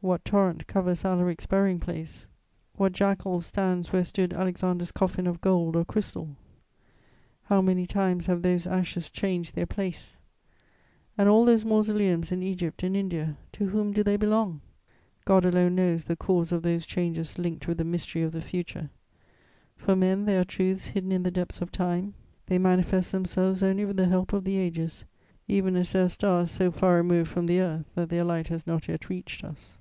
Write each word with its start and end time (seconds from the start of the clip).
What 0.00 0.24
torrent 0.24 0.68
covers 0.68 1.04
Alaric's 1.04 1.46
burying 1.46 1.80
place? 1.80 2.28
What 2.76 2.92
jackal 2.92 3.40
stands 3.40 3.92
where 3.92 4.04
stood 4.04 4.32
Alexander's 4.32 4.92
coffin 4.92 5.26
of 5.26 5.40
gold 5.40 5.74
or 5.74 5.84
crystal? 5.84 6.36
How 7.46 7.60
many 7.60 7.84
times 7.84 8.26
have 8.26 8.42
those 8.42 8.64
ashes 8.64 9.10
changed 9.10 9.56
their 9.56 9.66
place? 9.66 10.16
And 11.18 11.28
all 11.28 11.44
those 11.44 11.64
mausoleums 11.64 12.30
in 12.30 12.44
Egypt 12.44 12.84
and 12.84 12.96
India: 12.96 13.38
to 13.54 13.70
whom 13.70 13.92
do 13.92 14.04
they 14.04 14.16
belong? 14.16 14.60
God 15.24 15.44
alone 15.44 15.74
knows 15.74 16.04
the 16.04 16.14
cause 16.14 16.52
of 16.52 16.62
those 16.62 16.86
changes 16.86 17.36
linked 17.36 17.66
with 17.66 17.78
the 17.78 17.84
mystery 17.84 18.22
of 18.22 18.30
the 18.30 18.40
future: 18.40 18.90
for 19.76 19.96
men 19.96 20.26
there 20.26 20.42
are 20.42 20.44
truths 20.44 20.86
hidden 20.86 21.10
in 21.10 21.24
the 21.24 21.32
depths 21.32 21.60
of 21.60 21.72
time; 21.72 22.14
they 22.46 22.56
manifest 22.56 23.10
themselves 23.10 23.64
only 23.64 23.84
with 23.84 23.96
the 23.96 24.06
help 24.06 24.32
of 24.32 24.44
the 24.44 24.58
ages, 24.58 25.04
even 25.48 25.74
as 25.74 25.90
there 25.90 26.04
are 26.04 26.08
stars 26.08 26.52
so 26.52 26.70
far 26.70 26.94
removed 26.98 27.28
from 27.28 27.46
the 27.48 27.58
earth 27.58 27.84
that 27.96 28.10
their 28.10 28.22
light 28.22 28.46
has 28.46 28.64
not 28.64 28.86
yet 28.86 29.08
reached 29.08 29.42
us. 29.42 29.80